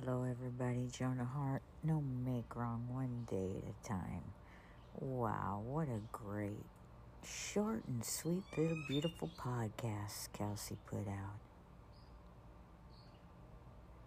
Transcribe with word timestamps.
Hello, 0.00 0.24
everybody. 0.28 0.88
Jonah 0.90 1.24
Hart. 1.24 1.62
No 1.84 2.02
make 2.24 2.56
wrong 2.56 2.84
one 2.88 3.26
day 3.30 3.62
at 3.62 3.70
a 3.70 3.88
time. 3.88 4.24
Wow, 4.98 5.62
what 5.64 5.86
a 5.88 6.00
great, 6.10 6.64
short 7.24 7.84
and 7.86 8.04
sweet 8.04 8.42
little 8.56 8.82
beautiful 8.88 9.30
podcast 9.38 10.32
Kelsey 10.32 10.76
put 10.86 11.06
out. 11.06 11.38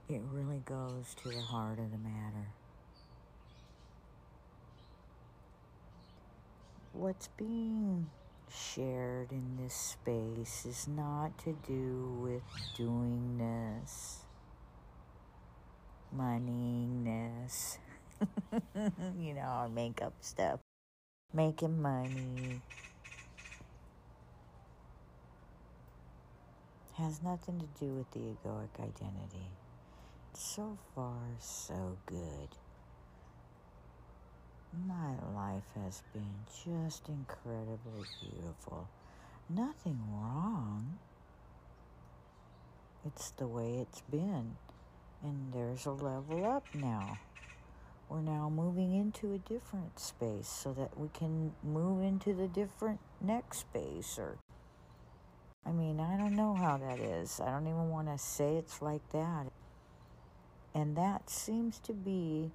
It 0.10 0.22
really 0.34 0.62
goes 0.66 1.16
to 1.24 1.30
the 1.30 1.40
heart 1.40 1.80
of 1.80 1.92
the 1.92 1.98
matter. 1.98 2.48
What's 6.92 7.30
being 7.38 8.10
shared 8.52 9.32
in 9.32 9.58
this 9.62 9.74
space 9.74 10.66
is 10.66 10.88
not 10.88 11.38
to 11.46 11.56
do 11.66 12.18
with 12.22 12.44
doing 12.76 13.38
this 13.38 14.27
moneyness. 16.16 17.78
you 19.20 19.34
know, 19.34 19.42
our 19.42 19.70
makeup 19.70 20.14
stuff. 20.22 20.60
Making 21.34 21.82
money. 21.82 22.62
Has 26.96 27.22
nothing 27.22 27.60
to 27.60 27.68
do 27.80 27.94
with 27.94 28.10
the 28.12 28.20
egoic 28.20 28.80
identity. 28.80 29.52
So 30.34 30.78
far, 30.96 31.20
so 31.40 31.98
good. 32.06 32.50
My 34.86 35.14
life 35.36 35.64
has 35.84 36.04
been 36.14 36.34
just 36.66 37.08
incredibly 37.08 38.06
beautiful. 38.22 38.88
Nothing 39.50 40.00
wrong. 40.12 41.00
It's 43.06 43.32
the 43.32 43.48
way 43.48 43.78
it's 43.80 44.02
been. 44.02 44.56
And 45.24 45.52
there's 45.54 45.86
a 45.86 45.92
level 45.92 46.46
up 46.46 46.64
now. 46.74 47.18
We're 48.10 48.22
now 48.22 48.50
moving 48.50 48.94
into 48.94 49.34
a 49.34 49.38
different 49.38 50.00
space 50.00 50.48
so 50.48 50.72
that 50.74 50.98
we 50.98 51.10
can 51.10 51.54
move 51.64 52.02
into 52.02 52.34
the 52.34 52.48
different 52.48 53.00
next 53.20 53.60
space 53.60 54.18
or 54.18 54.38
I 55.66 55.72
mean, 55.72 56.00
I 56.00 56.16
don't 56.16 56.38
know 56.38 56.54
how 56.54 56.78
that 56.78 57.00
is. 57.00 57.42
I 57.42 57.52
don't 57.52 57.68
even 57.68 57.90
want 57.90 58.08
to 58.08 58.18
say 58.18 58.56
it's 58.56 58.82
like 58.82 59.02
that. 59.12 59.48
And 60.74 60.96
that 60.96 61.30
seems 61.30 61.80
to 61.80 61.92
be 61.92 62.52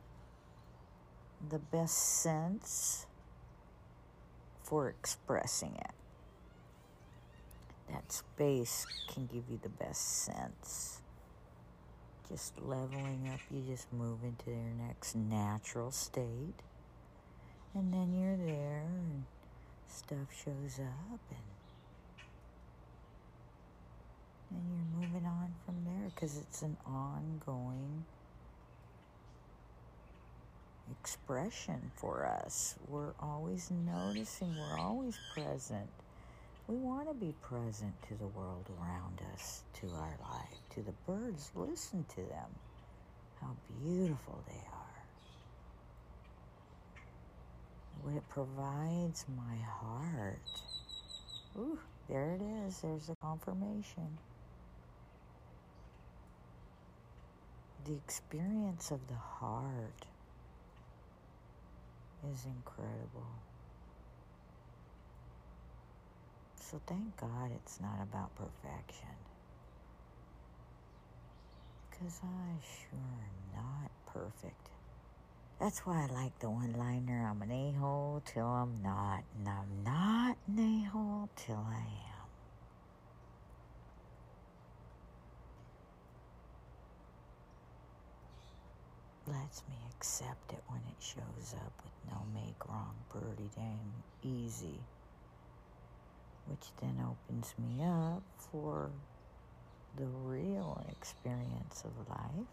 the 1.51 1.59
best 1.59 2.23
sense 2.23 3.05
for 4.63 4.89
expressing 4.89 5.75
it. 5.77 5.91
That 7.93 8.11
space 8.11 8.87
can 9.13 9.27
give 9.27 9.45
you 9.51 9.61
the 9.63 9.69
best 9.69 10.25
sense 10.25 11.02
just 12.29 12.61
leveling 12.61 13.31
up, 13.33 13.41
you 13.51 13.63
just 13.69 13.93
move 13.93 14.19
into 14.25 14.51
your 14.51 14.87
next 14.87 15.15
natural 15.15 15.91
state. 15.91 16.55
And 17.75 17.93
then 17.93 18.13
you're 18.15 18.37
there 18.37 18.85
and 18.87 19.25
stuff 19.89 20.29
shows 20.45 20.79
up 20.79 21.21
and 21.31 21.39
and 24.51 24.63
you're 24.69 25.01
moving 25.01 25.27
on 25.27 25.55
from 25.65 25.77
there 25.85 26.11
because 26.15 26.37
it's 26.37 26.63
an 26.63 26.77
ongoing 26.87 28.05
expression 30.91 31.91
for 31.97 32.27
us. 32.27 32.75
We're 32.89 33.15
always 33.21 33.71
noticing, 33.71 34.55
we're 34.57 34.79
always 34.79 35.19
present. 35.35 35.89
We 36.69 36.77
want 36.77 37.09
to 37.09 37.15
be 37.15 37.35
present 37.43 37.95
to 38.09 38.15
the 38.15 38.27
world 38.27 38.67
around 38.79 39.21
us, 39.35 39.63
to 39.81 39.89
our 39.89 40.17
life, 40.31 40.62
to 40.75 40.83
the 40.83 40.93
birds. 41.07 41.51
Listen 41.55 42.05
to 42.11 42.17
them, 42.17 42.51
how 43.41 43.55
beautiful 43.83 44.39
they 44.47 44.55
are. 44.55 44.83
What 48.03 48.17
it 48.17 48.29
provides 48.29 49.25
my 49.37 49.57
heart. 49.65 50.63
Ooh, 51.59 51.79
there 52.09 52.33
it 52.33 52.43
is. 52.67 52.79
There's 52.81 53.09
a 53.11 53.17
confirmation. 53.23 54.19
The 57.85 57.95
experience 57.95 58.91
of 58.91 59.01
the 59.09 59.15
heart 59.15 60.07
is 62.33 62.47
incredible. 62.47 63.27
So 66.57 66.81
thank 66.87 67.17
God 67.21 67.51
it's 67.55 67.81
not 67.81 68.03
about 68.03 68.31
perfection. 68.37 69.09
Because 72.03 72.21
I 72.25 72.59
sure 72.65 72.99
am 72.99 73.63
not 73.63 73.91
perfect. 74.07 74.71
That's 75.61 75.81
why 75.87 76.09
I 76.11 76.13
like 76.13 76.37
the 76.41 76.51
one 76.51 76.73
liner 76.73 77.29
I'm 77.31 77.43
an 77.43 77.53
a 77.53 77.71
hole 77.79 78.21
till 78.25 78.45
I'm 78.45 78.83
not, 78.83 79.23
and 79.39 79.49
I'm 79.49 79.85
not 79.85 80.37
an 80.49 80.59
a 80.59 80.89
hole 80.89 81.29
till 81.37 81.65
I 81.69 81.77
am. 81.77 82.09
lets 89.29 89.63
me 89.69 89.77
accept 89.97 90.53
it 90.53 90.63
when 90.67 90.81
it 90.81 91.01
shows 91.01 91.55
up 91.55 91.73
with 91.85 91.93
no 92.11 92.19
make 92.35 92.69
wrong, 92.69 92.95
pretty 93.09 93.49
damn 93.55 94.03
easy 94.25 94.81
which 96.47 96.67
then 96.81 96.97
opens 97.01 97.55
me 97.59 97.85
up 97.85 98.23
for 98.37 98.91
the 99.97 100.07
real 100.25 100.85
experience 100.91 101.85
of 101.85 102.09
life 102.09 102.47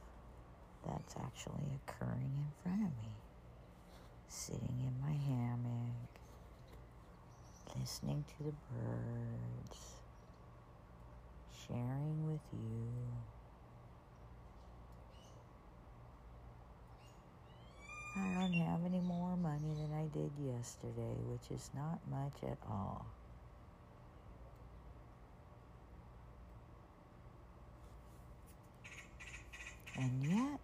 that's 0.86 1.16
actually 1.18 1.66
occurring 1.88 2.32
in 2.38 2.48
front 2.64 2.82
of 2.82 2.98
me. 3.04 3.12
Sitting 4.28 4.80
in 4.80 4.94
my 5.02 5.14
hammock, 5.14 6.10
listening 7.80 8.24
to 8.38 8.44
the 8.44 8.54
birds, 8.74 9.96
sharing 11.68 12.32
with 12.32 12.42
you. 12.54 12.88
I 18.18 18.34
don't 18.42 18.54
have 18.54 18.86
any 18.86 19.00
more 19.02 19.38
money 19.38 19.74
than 19.76 19.94
I 19.94 20.06
did 20.14 20.32
yesterday, 20.38 21.16
which 21.28 21.52
is 21.58 21.70
not 21.74 22.00
much 22.10 22.44
at 22.44 22.58
all. 22.70 23.06
And 30.00 30.24
yet, 30.24 30.60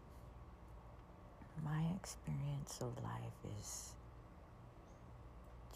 my 1.62 1.84
experience 1.94 2.80
of 2.80 2.96
life 3.04 3.60
is 3.60 3.90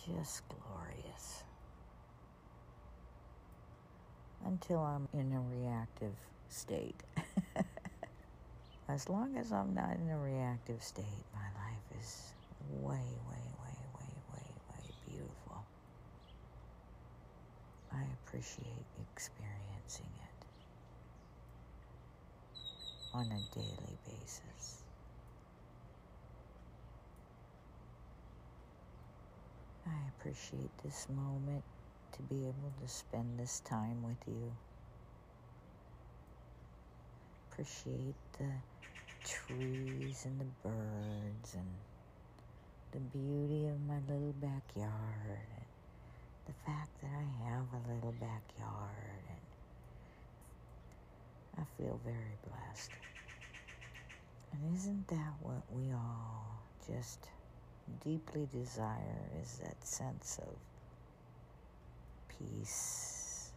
just 0.08 0.44
glorious. 0.48 1.44
Until 4.46 4.80
I'm 4.80 5.10
in 5.14 5.34
a 5.34 5.42
reactive 5.42 6.16
state. 6.48 6.96
as 8.88 9.10
long 9.10 9.36
as 9.36 9.52
I'm 9.52 9.74
not 9.74 9.98
in 9.98 10.10
a 10.10 10.18
reactive 10.18 10.82
state, 10.82 11.26
my 11.34 11.42
life 11.62 12.00
is 12.00 12.32
way, 12.80 12.94
way, 13.28 13.44
way, 13.62 13.78
way, 13.94 14.14
way, 14.34 14.54
way 14.70 14.86
beautiful. 15.06 15.66
I 17.92 18.04
appreciate 18.24 18.86
experiencing 19.12 20.08
it 20.24 20.39
on 23.14 23.32
a 23.32 23.56
daily 23.56 23.98
basis. 24.06 24.84
I 29.88 30.10
appreciate 30.10 30.72
this 30.84 31.08
moment 31.10 31.64
to 32.14 32.24
be 32.24 32.48
able 32.48 32.74
to 32.82 32.88
spend 32.88 33.40
this 33.40 33.62
time 33.62 34.04
with 34.04 34.18
you. 34.28 34.54
Appreciate 37.52 38.16
the 38.40 38.52
trees 39.26 40.26
and 40.26 40.42
the 40.42 40.46
birds 40.64 41.56
and 41.56 41.68
the 42.92 43.00
beauty 43.00 43.68
of 43.68 43.82
my 43.88 44.00
little 44.10 44.34
backyard 44.34 45.40
and 45.58 45.66
the 46.48 46.54
fact 46.66 46.92
that 47.02 47.12
I 47.12 47.46
have 47.50 47.68
a 47.74 47.94
little 47.96 48.14
backyard 48.14 49.24
I 51.60 51.64
feel 51.78 52.00
very 52.06 52.38
blessed. 52.48 52.92
And 54.54 54.76
isn't 54.78 55.08
that 55.10 55.34
what 55.42 55.62
we 55.72 55.92
all 55.92 56.64
just 56.88 57.28
deeply 58.04 58.48
desire 58.54 59.20
is 59.42 59.60
that 59.64 59.86
sense 59.86 60.40
of 60.42 60.56
peace. 62.38 63.52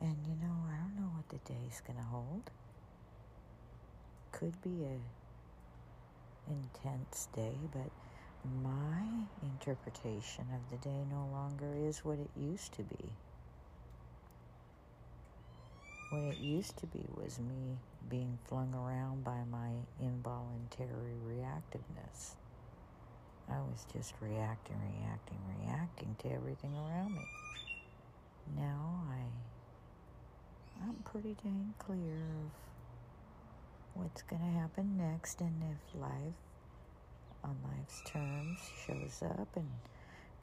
And 0.00 0.16
you 0.26 0.34
know, 0.42 0.54
I 0.70 0.76
don't 0.82 0.96
know 0.96 1.10
what 1.14 1.28
the 1.28 1.52
day's 1.52 1.82
going 1.86 1.98
to 1.98 2.04
hold. 2.04 2.50
Could 4.32 4.60
be 4.62 4.84
a 4.84 6.50
intense 6.50 7.28
day, 7.34 7.54
but 7.72 7.90
my 8.62 9.26
interpretation 9.42 10.46
of 10.54 10.70
the 10.70 10.76
day 10.88 11.04
no 11.10 11.28
longer 11.32 11.74
is 11.76 12.04
what 12.04 12.18
it 12.18 12.30
used 12.36 12.72
to 12.74 12.82
be. 12.82 13.10
what 16.12 16.24
it 16.24 16.38
used 16.40 16.76
to 16.76 16.86
be 16.86 17.02
was 17.16 17.38
me 17.38 17.78
being 18.10 18.38
flung 18.44 18.74
around 18.74 19.24
by 19.24 19.38
my 19.50 19.70
involuntary 19.98 21.16
reactiveness. 21.26 22.34
I 23.48 23.56
was 23.60 23.86
just 23.94 24.12
reacting, 24.20 24.76
reacting, 25.00 25.38
reacting 25.58 26.14
to 26.18 26.32
everything 26.34 26.74
around 26.76 27.14
me. 27.14 27.26
Now 28.54 29.04
I 29.08 30.84
I'm 30.84 30.96
pretty 31.04 31.34
dang 31.42 31.72
clear 31.78 32.16
of 32.44 32.50
what's 33.94 34.20
going 34.22 34.42
to 34.42 34.58
happen 34.58 34.98
next 34.98 35.40
and 35.40 35.62
if 35.62 35.98
life 35.98 36.34
on 37.44 37.56
life's 37.64 38.02
terms 38.04 38.58
shows 38.86 39.22
up 39.22 39.48
and 39.56 39.68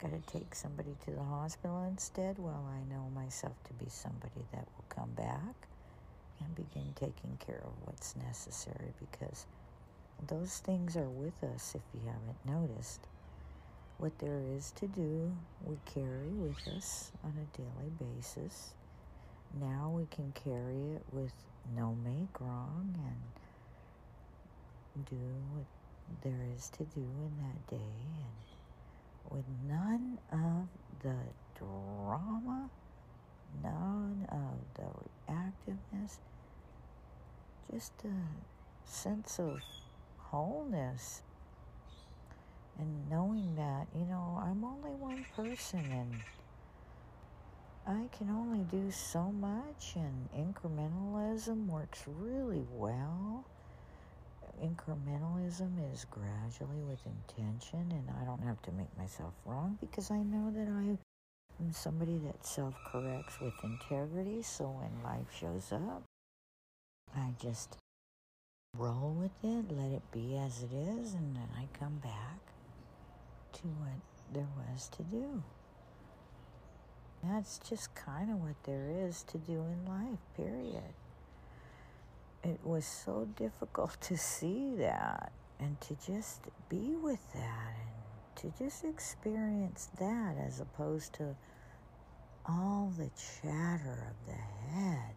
got 0.00 0.10
to 0.12 0.32
take 0.32 0.54
somebody 0.54 0.94
to 1.04 1.10
the 1.12 1.22
hospital 1.22 1.84
instead. 1.88 2.38
Well 2.38 2.66
i 2.74 2.92
know 2.92 3.08
myself 3.14 3.54
to 3.64 3.72
be 3.74 3.88
somebody 3.88 4.44
that 4.52 4.66
will 4.76 4.84
come 4.88 5.10
back 5.16 5.68
and 6.40 6.54
begin 6.54 6.92
taking 6.94 7.38
care 7.44 7.62
of 7.64 7.72
what's 7.86 8.16
necessary 8.16 8.92
because 8.98 9.46
those 10.28 10.58
things 10.58 10.96
are 10.96 11.08
with 11.08 11.42
us 11.44 11.74
if 11.74 11.82
you 11.94 12.00
haven't 12.06 12.44
noticed. 12.46 13.00
What 13.98 14.18
there 14.18 14.40
is 14.56 14.70
to 14.76 14.86
do 14.86 15.32
we 15.64 15.76
carry 15.84 16.28
with 16.28 16.66
us 16.76 17.12
on 17.22 17.34
a 17.36 17.56
daily 17.56 17.90
basis. 17.98 18.70
Now 19.60 19.92
we 19.94 20.06
can 20.10 20.32
carry 20.32 20.94
it 20.94 21.02
with 21.12 21.32
no 21.76 21.94
make 22.04 22.40
wrong 22.40 22.94
and 24.94 25.06
do 25.06 25.16
what 25.54 25.66
there 26.22 26.46
is 26.56 26.68
to 26.70 26.84
do 26.84 27.00
in 27.00 27.32
that 27.38 27.66
day 27.68 27.76
and 27.76 29.30
with 29.30 29.44
none 29.68 30.18
of 30.32 30.68
the 31.02 31.16
drama, 31.56 32.68
none 33.62 34.26
of 34.28 34.58
the 34.74 35.32
reactiveness, 35.32 36.18
just 37.72 37.92
a 38.04 38.90
sense 38.90 39.38
of 39.38 39.62
wholeness 40.18 41.22
and 42.78 43.10
knowing 43.10 43.56
that, 43.56 43.86
you 43.94 44.06
know, 44.06 44.40
I'm 44.42 44.64
only 44.64 44.92
one 44.92 45.26
person 45.36 45.84
and 45.92 46.22
I 47.86 48.08
can 48.16 48.30
only 48.30 48.64
do 48.64 48.90
so 48.90 49.32
much, 49.32 49.96
and 49.96 50.28
incrementalism 50.32 51.66
works 51.66 52.04
really 52.06 52.64
well. 52.70 53.44
Incrementalism 54.62 55.72
is 55.92 56.04
gradually 56.10 56.82
with 56.82 57.00
intention, 57.06 57.90
and 57.90 58.04
I 58.20 58.24
don't 58.24 58.42
have 58.42 58.60
to 58.62 58.72
make 58.72 58.96
myself 58.98 59.32
wrong 59.46 59.78
because 59.80 60.10
I 60.10 60.22
know 60.22 60.50
that 60.50 60.68
I 60.68 60.98
am 61.62 61.72
somebody 61.72 62.18
that 62.18 62.44
self 62.44 62.74
corrects 62.84 63.40
with 63.40 63.54
integrity. 63.64 64.42
So 64.42 64.64
when 64.64 65.02
life 65.02 65.28
shows 65.38 65.72
up, 65.72 66.02
I 67.16 67.34
just 67.40 67.78
roll 68.76 69.16
with 69.18 69.32
it, 69.42 69.74
let 69.74 69.92
it 69.92 70.02
be 70.12 70.36
as 70.36 70.62
it 70.62 70.72
is, 70.72 71.14
and 71.14 71.36
then 71.36 71.48
I 71.56 71.66
come 71.78 71.98
back 71.98 72.40
to 73.54 73.62
what 73.62 74.00
there 74.32 74.48
was 74.56 74.88
to 74.88 75.02
do. 75.04 75.42
That's 77.22 77.58
just 77.58 77.94
kind 77.94 78.30
of 78.30 78.40
what 78.40 78.62
there 78.64 78.90
is 78.90 79.22
to 79.24 79.38
do 79.38 79.52
in 79.52 79.86
life, 79.86 80.20
period. 80.36 80.94
It 82.42 82.60
was 82.64 82.86
so 82.86 83.28
difficult 83.36 84.00
to 84.02 84.16
see 84.16 84.74
that 84.76 85.32
and 85.58 85.78
to 85.82 85.96
just 86.06 86.40
be 86.68 86.96
with 86.96 87.32
that 87.34 87.74
and 87.78 88.36
to 88.36 88.64
just 88.64 88.84
experience 88.84 89.90
that 89.98 90.36
as 90.38 90.58
opposed 90.58 91.12
to 91.14 91.36
all 92.46 92.92
the 92.96 93.10
chatter 93.40 94.06
of 94.10 94.26
the 94.26 94.72
head. 94.72 95.14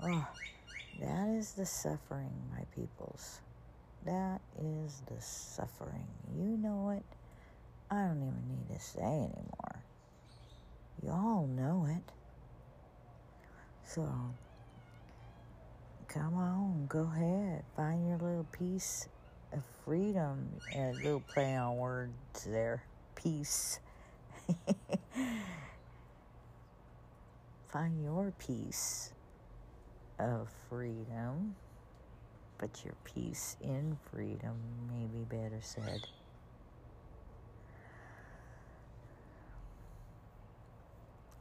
Oh, 0.00 0.28
that 1.00 1.28
is 1.28 1.52
the 1.52 1.66
suffering, 1.66 2.32
my 2.52 2.64
peoples. 2.74 3.40
That 4.04 4.40
is 4.60 5.02
the 5.06 5.20
suffering. 5.20 6.06
You 6.36 6.56
know 6.56 6.90
it. 6.90 7.04
I 7.90 8.06
don't 8.06 8.18
even 8.18 8.48
need 8.48 8.76
to 8.76 8.80
say 8.80 9.00
anymore. 9.02 9.82
You 11.02 11.10
all 11.10 11.48
know 11.48 11.88
it. 11.90 12.12
So, 13.84 14.08
come 16.08 16.34
on, 16.34 16.86
go 16.88 17.10
ahead. 17.14 17.62
Find 17.76 18.08
your 18.08 18.16
little 18.18 18.46
piece 18.50 19.08
of 19.52 19.62
freedom. 19.84 20.48
A 20.74 20.92
little 20.92 21.20
play 21.20 21.54
on 21.54 21.76
words 21.76 22.12
there. 22.46 22.82
Peace. 23.14 23.78
Find 27.68 28.02
your 28.02 28.32
piece 28.38 29.12
of 30.18 30.48
freedom. 30.68 31.54
But 32.56 32.84
your 32.84 32.94
peace 33.04 33.56
in 33.60 33.96
freedom 34.10 34.56
may 34.90 35.06
be 35.06 35.24
better 35.24 35.60
said. 35.60 36.00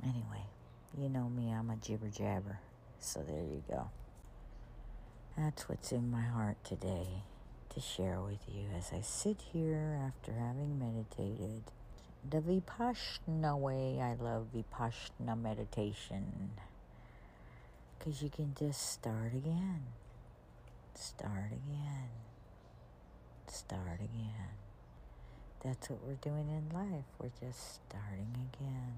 Anyway, 0.04 0.46
you 0.98 1.10
know 1.10 1.28
me, 1.28 1.52
I'm 1.52 1.70
a 1.72 1.76
jibber 1.78 2.10
jabber. 2.10 2.60
So 3.00 3.22
there 3.28 3.42
you 3.42 3.64
go. 3.68 3.90
That's 5.38 5.70
what's 5.70 5.92
in 5.92 6.10
my 6.10 6.24
heart 6.24 6.58
today 6.64 7.24
to 7.70 7.80
share 7.80 8.20
with 8.20 8.40
you 8.48 8.66
as 8.76 8.92
I 8.92 9.02
sit 9.02 9.38
here 9.54 10.00
after 10.06 10.32
having 10.32 10.80
meditated. 10.80 11.64
The 12.28 12.42
Vipassana 12.42 13.58
way, 13.58 14.02
I 14.02 14.16
love 14.22 14.48
Vipassana 14.56 15.40
meditation. 15.40 16.52
Because 17.98 18.22
you 18.22 18.30
can 18.30 18.56
just 18.58 18.92
start 18.92 19.34
again, 19.34 19.84
start 20.96 21.52
again, 21.52 22.10
start 23.48 24.00
again. 24.00 24.56
That's 25.64 25.90
what 25.90 26.00
we're 26.04 26.16
doing 26.16 26.50
in 26.50 26.76
life. 26.76 27.06
We're 27.20 27.30
just 27.40 27.80
starting 27.88 28.50
again 28.54 28.96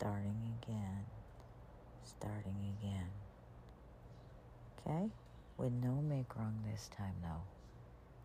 starting 0.00 0.54
again, 0.62 1.04
starting 2.04 2.74
again. 2.78 3.19
Okay? 4.86 5.10
With 5.58 5.72
no 5.72 6.02
make 6.02 6.36
wrong 6.36 6.58
this 6.70 6.88
time, 6.96 7.14
though. 7.22 7.42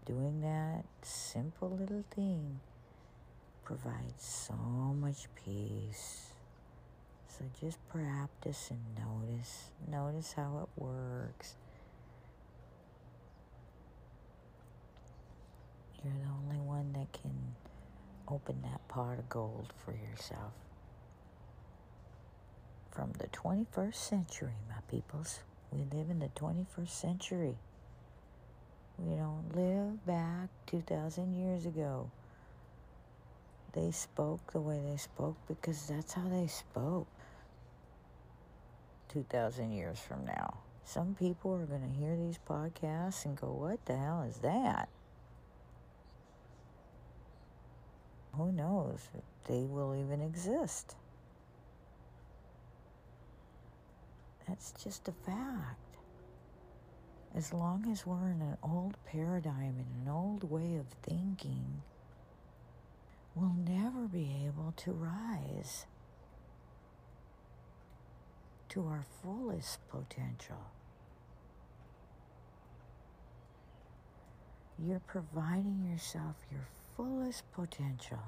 Doing 0.06 0.42
that 0.42 0.86
simple 1.02 1.70
little 1.70 2.04
thing 2.12 2.60
provides 3.64 4.24
so 4.24 4.54
much 4.54 5.28
peace. 5.36 6.28
So 7.28 7.44
just 7.60 7.78
practice 7.90 8.72
and 8.72 8.80
notice. 8.96 9.72
Notice 9.90 10.34
how 10.34 10.62
it 10.64 10.82
works. 10.82 11.56
You're 16.04 16.14
the 16.14 16.30
only 16.30 16.62
one 16.62 16.94
that 16.94 17.12
can 17.12 17.56
open 18.28 18.62
that 18.62 18.88
pot 18.88 19.18
of 19.18 19.28
gold 19.28 19.74
for 19.84 19.92
yourself 19.92 20.54
from 22.92 23.12
the 23.18 23.28
21st 23.28 23.96
century, 23.96 24.54
my 24.70 24.80
peoples. 24.90 25.40
We 25.76 25.98
live 25.98 26.10
in 26.10 26.20
the 26.20 26.30
21st 26.30 26.90
century. 26.90 27.58
We 28.98 29.16
don't 29.16 29.54
live 29.54 30.06
back 30.06 30.48
2,000 30.68 31.34
years 31.34 31.66
ago. 31.66 32.10
They 33.74 33.92
spoke 33.92 34.54
the 34.54 34.62
way 34.62 34.80
they 34.90 34.96
spoke 34.96 35.36
because 35.50 35.88
that's 35.88 36.14
how 36.14 36.30
they 36.30 36.48
spoke 36.48 37.08
2,000 39.10 39.74
years 39.74 40.00
from 40.00 40.26
now. 40.26 40.60
Some 40.86 41.14
people 41.20 41.54
are 41.56 41.66
going 41.66 41.82
to 41.82 42.00
hear 42.00 42.16
these 42.16 42.40
podcasts 42.48 43.26
and 43.26 43.36
go, 43.36 43.48
What 43.48 43.86
the 43.86 43.98
hell 43.98 44.22
is 44.22 44.38
that? 44.38 44.88
Who 48.34 48.52
knows 48.54 49.10
they 49.50 49.64
will 49.64 49.94
even 49.96 50.22
exist? 50.22 50.96
That's 54.48 54.72
just 54.84 55.08
a 55.08 55.12
fact. 55.12 55.80
As 57.36 57.52
long 57.52 57.90
as 57.92 58.06
we're 58.06 58.30
in 58.30 58.42
an 58.42 58.58
old 58.64 58.96
paradigm 59.06 59.76
and 59.78 60.08
an 60.08 60.10
old 60.10 60.50
way 60.50 60.78
of 60.78 60.86
thinking, 61.04 61.82
we'll 63.36 63.56
never 63.68 64.08
be 64.08 64.46
able 64.48 64.74
to 64.78 64.92
rise 64.92 65.86
to 68.70 68.88
our 68.88 69.04
fullest 69.22 69.80
potential. 69.90 70.72
You're 74.78 75.00
providing 75.00 75.88
yourself 75.90 76.36
your 76.52 76.68
fullest 76.96 77.50
potential. 77.54 78.24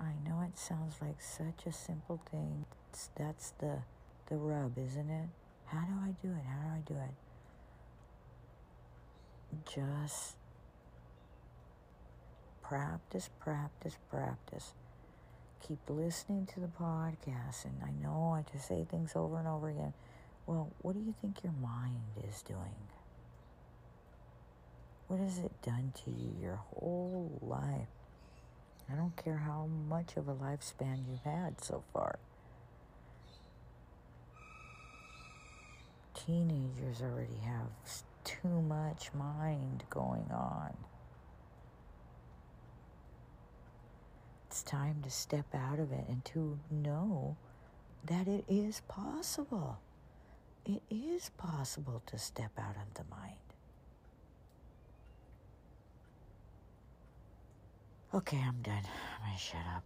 I 0.00 0.12
know 0.28 0.42
it 0.42 0.58
sounds 0.58 0.96
like 1.00 1.20
such 1.20 1.66
a 1.66 1.72
simple 1.72 2.20
thing. 2.30 2.64
It's, 2.96 3.10
that's 3.14 3.50
the 3.58 3.80
the 4.30 4.36
rub, 4.36 4.78
isn't 4.78 5.10
it? 5.10 5.28
How 5.66 5.80
do 5.80 5.92
I 6.02 6.14
do 6.22 6.32
it? 6.32 6.44
How 6.46 6.62
do 6.64 6.72
I 6.72 6.80
do 6.86 6.94
it? 6.94 7.14
Just 9.66 10.36
practice, 12.62 13.28
practice, 13.38 13.98
practice. 14.10 14.72
keep 15.66 15.78
listening 15.90 16.46
to 16.54 16.60
the 16.60 16.68
podcast, 16.68 17.66
and 17.66 17.82
I 17.84 17.90
know 18.02 18.32
I 18.34 18.44
just 18.50 18.66
say 18.68 18.86
things 18.90 19.12
over 19.14 19.38
and 19.38 19.48
over 19.48 19.68
again. 19.68 19.92
Well, 20.46 20.70
what 20.80 20.94
do 20.94 21.00
you 21.00 21.14
think 21.20 21.42
your 21.44 21.52
mind 21.52 22.00
is 22.26 22.40
doing? 22.42 22.76
What 25.08 25.20
has 25.20 25.38
it 25.38 25.52
done 25.62 25.92
to 26.04 26.10
you 26.10 26.34
your 26.40 26.56
whole 26.56 27.38
life? 27.42 27.88
I 28.90 28.94
don't 28.94 29.16
care 29.16 29.38
how 29.38 29.66
much 29.88 30.16
of 30.16 30.28
a 30.28 30.34
lifespan 30.34 31.00
you've 31.08 31.22
had 31.24 31.60
so 31.62 31.82
far. 31.92 32.18
Teenagers 36.26 37.02
already 37.02 37.38
have 37.44 37.68
too 38.24 38.62
much 38.62 39.10
mind 39.14 39.84
going 39.88 40.28
on. 40.32 40.76
It's 44.48 44.64
time 44.64 45.02
to 45.04 45.10
step 45.10 45.46
out 45.54 45.78
of 45.78 45.92
it 45.92 46.04
and 46.08 46.24
to 46.26 46.58
know 46.70 47.36
that 48.06 48.26
it 48.26 48.44
is 48.48 48.82
possible. 48.88 49.78
It 50.64 50.82
is 50.90 51.30
possible 51.36 52.02
to 52.06 52.18
step 52.18 52.50
out 52.58 52.74
of 52.76 52.94
the 52.94 53.04
mind. 53.08 53.36
Okay, 58.12 58.42
I'm 58.44 58.62
done. 58.62 58.74
I'm 58.76 59.26
gonna 59.26 59.38
shut 59.38 59.60
up. 59.76 59.84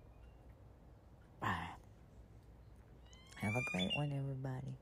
Bye. 1.41 1.69
Have 3.37 3.53
a 3.53 3.63
great 3.73 3.91
one, 3.97 4.13
everybody. 4.13 4.77